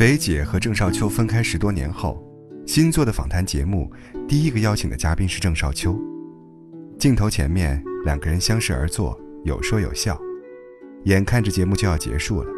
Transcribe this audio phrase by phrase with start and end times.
[0.00, 2.26] 肥姐和郑少秋分开十多年后，
[2.66, 3.92] 新做的访谈节目
[4.26, 5.94] 第一个邀请的嘉宾是郑少秋。
[6.98, 10.18] 镜头前面，两个人相视而坐，有说有笑。
[11.04, 12.50] 眼看着节目就要结束了，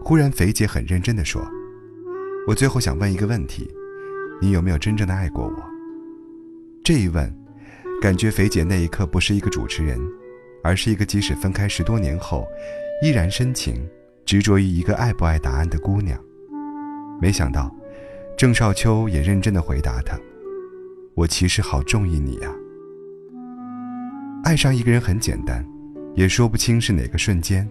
[0.00, 1.48] 忽然肥姐很认真地说
[2.48, 3.70] ：“我最后想问一个问题，
[4.40, 5.64] 你有没有真正的爱过我？”
[6.82, 7.32] 这一问，
[8.00, 10.00] 感觉肥姐那一刻不是一个主持人，
[10.64, 12.44] 而是一个即使分开十多年后，
[13.04, 13.88] 依然深情
[14.26, 16.20] 执着于一个爱不爱答案的姑娘。
[17.20, 17.74] 没想到，
[18.36, 20.18] 郑少秋也认真的回答他
[21.14, 22.50] ：“我其实好中意你呀。
[24.44, 25.64] 爱上一个人很简单。”
[26.14, 27.66] 也说不清是哪个瞬间，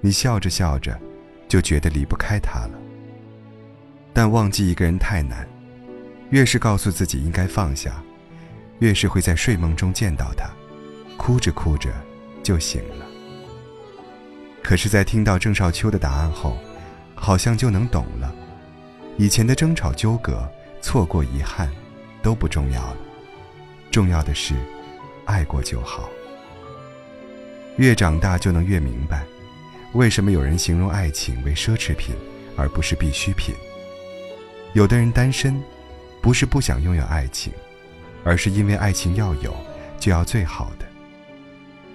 [0.00, 0.98] 你笑着笑着，
[1.46, 2.72] 就觉得离不开他了。
[4.12, 5.48] 但忘记一个人太难，
[6.30, 8.02] 越是告诉自己应该放下，
[8.80, 10.50] 越是会在睡梦中见到他，
[11.16, 11.88] 哭着哭着
[12.42, 13.06] 就醒了。
[14.60, 16.58] 可是，在听到郑少秋的答案后，
[17.14, 18.34] 好像就能懂了，
[19.18, 20.48] 以前的争吵纠葛、
[20.80, 21.68] 错过遗憾，
[22.22, 22.96] 都不重要了，
[23.90, 24.54] 重要的是，
[25.24, 26.08] 爱过就好。
[27.78, 29.24] 越长大就能越明白，
[29.92, 32.14] 为什么有人形容爱情为奢侈品，
[32.56, 33.52] 而不是必需品。
[34.72, 35.60] 有的人单身，
[36.22, 37.52] 不是不想拥有爱情，
[38.22, 39.52] 而是因为爱情要有，
[39.98, 40.86] 就要最好的。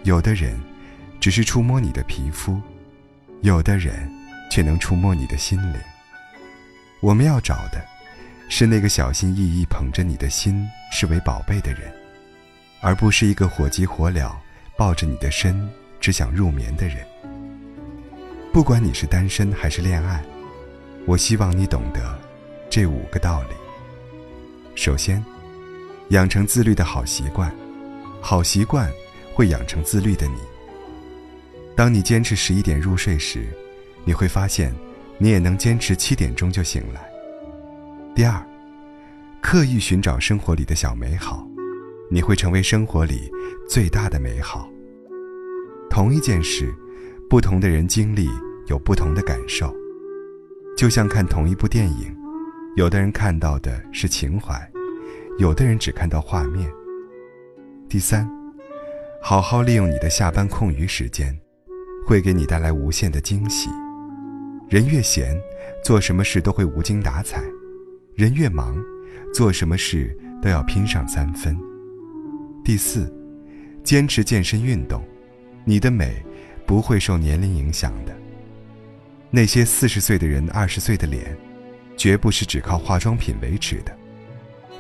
[0.03, 0.61] 有的人，
[1.21, 2.59] 只是触摸你的皮肤，
[3.39, 4.11] 有的人，
[4.51, 5.79] 却能触摸你的心灵。
[7.03, 7.85] 我们要找的，
[8.47, 11.93] 是那个小心翼翼捧着你的心视为宝贝的人，
[12.79, 14.31] 而不是一个火急火燎。
[14.75, 17.05] 抱着你的身，只想入眠的人。
[18.51, 20.23] 不管你是单身还是恋爱，
[21.05, 22.19] 我希望你懂得
[22.71, 23.49] 这五个道理。
[24.73, 25.23] 首先，
[26.09, 27.53] 养成自律的好习惯，
[28.19, 28.91] 好习惯
[29.35, 30.37] 会养成自律的你。
[31.75, 33.45] 当你坚持十一点入睡时，
[34.05, 34.73] 你会发现，
[35.17, 37.01] 你也能坚持七点钟就醒来。
[38.15, 38.45] 第二，
[39.41, 41.47] 刻意寻找生活里的小美好。
[42.11, 43.31] 你会成为生活里
[43.67, 44.69] 最大的美好。
[45.89, 46.71] 同一件事，
[47.27, 48.29] 不同的人经历
[48.67, 49.73] 有不同的感受。
[50.77, 52.15] 就像看同一部电影，
[52.75, 54.69] 有的人看到的是情怀，
[55.39, 56.69] 有的人只看到画面。
[57.89, 58.29] 第三，
[59.21, 61.35] 好好利用你的下班空余时间，
[62.05, 63.69] 会给你带来无限的惊喜。
[64.73, 65.39] 人越闲，
[65.83, 67.43] 做什么事都会无精打采；
[68.15, 68.75] 人越忙，
[69.31, 71.55] 做什么事都要拼上三分。
[72.65, 73.07] 第四，
[73.83, 75.03] 坚持健身运动，
[75.63, 76.25] 你的美
[76.65, 78.17] 不会受年龄影响的。
[79.29, 81.37] 那些四十岁的人二十岁的脸，
[81.95, 83.95] 绝不是只靠化妆品维持的，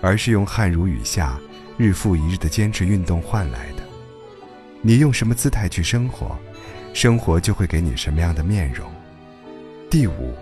[0.01, 1.39] 而是用汗如雨下、
[1.77, 3.83] 日复一日的坚持运动换来的。
[4.81, 6.35] 你用什么姿态去生活，
[6.95, 8.91] 生活就会给你什么样的面容。
[9.93, 10.33] 第五，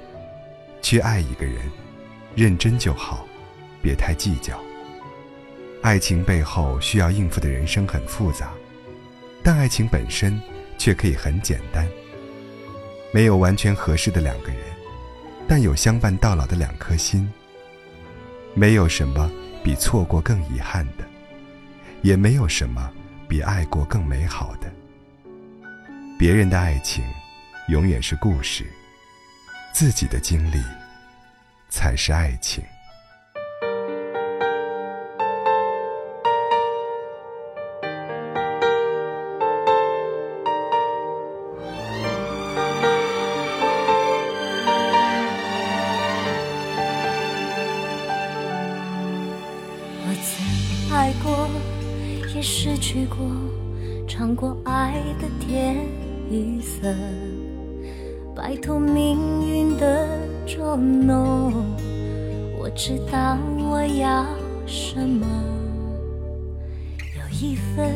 [0.81, 1.69] 去爱一个人，
[2.35, 3.27] 认真就好，
[3.81, 4.57] 别太计较。
[5.81, 8.53] 爱情背后需要应付的人生很复杂，
[9.43, 10.41] 但爱情本身
[10.77, 11.85] 却可以很简单。
[13.13, 14.59] 没有完全合适的两个人，
[15.49, 17.29] 但有相伴到老的两颗心。
[18.53, 19.29] 没有什么
[19.61, 21.03] 比错过更遗憾的，
[22.03, 22.89] 也没有什么
[23.27, 24.71] 比爱过更美好的。
[26.17, 27.03] 别人的爱情，
[27.67, 28.63] 永远是故事；
[29.73, 30.61] 自己的经历，
[31.69, 32.63] 才是爱情。
[50.03, 51.49] 我曾爱过，
[52.35, 53.17] 也失去过，
[54.07, 55.75] 尝过爱的甜
[56.29, 56.93] 与涩，
[58.41, 60.07] 摆脱命运的
[60.47, 61.53] 捉弄。
[62.57, 63.37] 我知道
[63.69, 64.25] 我要
[64.65, 65.27] 什么，
[67.15, 67.93] 有一份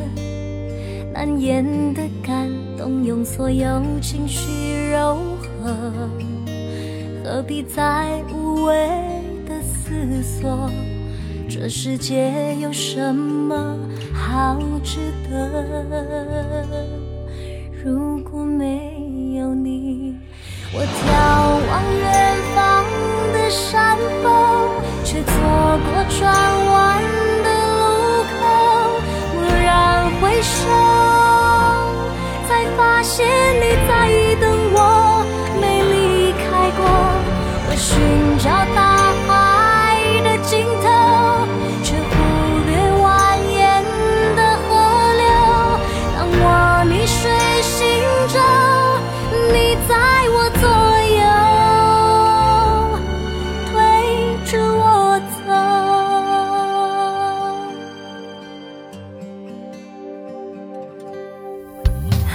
[1.12, 1.64] 难言
[1.94, 2.48] 的感
[2.78, 3.66] 动，用所有
[4.00, 5.18] 情绪柔
[5.64, 6.08] 合，
[7.24, 8.86] 何必再无谓
[9.48, 10.70] 的思索？
[11.48, 13.76] 这世界有什么
[14.14, 16.86] 好值得？
[17.84, 20.14] 如果没有你，
[20.72, 20.84] 我眺
[21.68, 22.04] 望远
[22.54, 22.56] 方
[23.32, 24.24] 的山峰，
[25.04, 25.30] 却错
[25.86, 26.65] 过转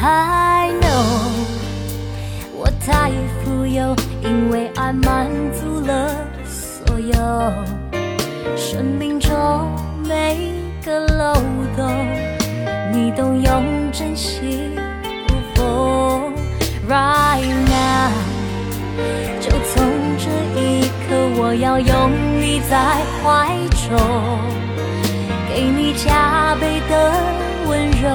[0.03, 1.29] I know，
[2.57, 3.11] 我太
[3.43, 6.09] 富有，因为爱满足了
[6.43, 7.13] 所有
[8.57, 9.31] 生命中
[10.07, 10.51] 每
[10.83, 11.35] 个漏
[11.77, 11.87] 洞，
[12.91, 14.71] 你都用真心
[15.27, 16.33] 补缝。
[16.89, 18.11] Right now，
[19.39, 19.85] 就从
[20.17, 20.25] 这
[20.59, 22.11] 一刻，我要拥
[22.41, 22.75] 你在
[23.21, 23.55] 怀
[23.87, 23.95] 中，
[25.47, 27.13] 给你加倍的
[27.69, 28.09] 温柔，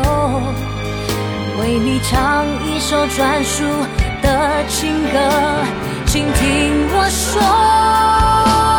[1.66, 3.64] 为你唱一首专属
[4.22, 5.18] 的情歌，
[6.06, 8.75] 请听我说。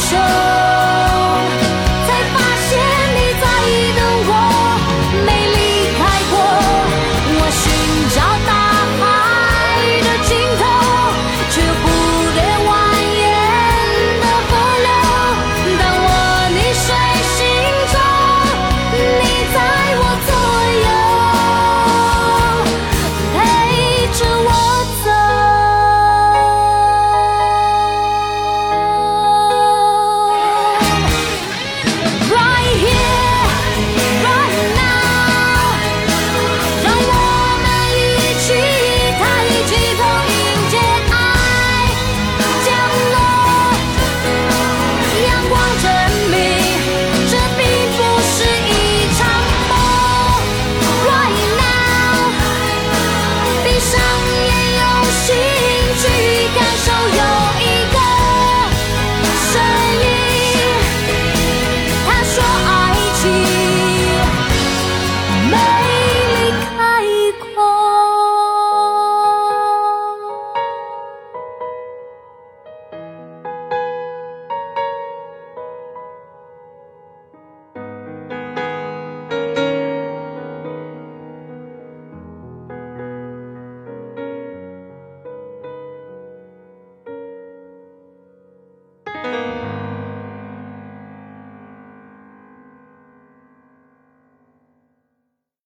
[0.00, 0.49] 手